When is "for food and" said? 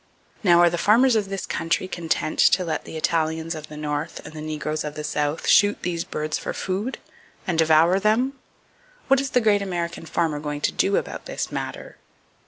6.39-7.59